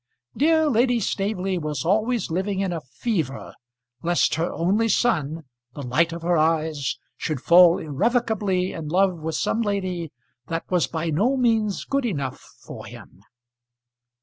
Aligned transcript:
Dear 0.35 0.67
Lady 0.67 0.99
Staveley 0.99 1.59
was 1.59 1.85
always 1.85 2.31
living 2.31 2.59
in 2.61 2.73
a 2.73 2.81
fever 2.81 3.53
lest 4.01 4.33
her 4.33 4.51
only 4.51 4.89
son, 4.89 5.43
the 5.75 5.83
light 5.83 6.11
of 6.11 6.23
her 6.23 6.35
eyes, 6.37 6.97
should 7.17 7.39
fall 7.39 7.77
irrevocably 7.77 8.73
in 8.73 8.87
love 8.87 9.19
with 9.19 9.35
some 9.35 9.61
lady 9.61 10.11
that 10.47 10.63
was 10.71 10.87
by 10.87 11.11
no 11.11 11.37
means 11.37 11.85
good 11.85 12.07
enough 12.07 12.39
for 12.39 12.87
him. 12.87 13.21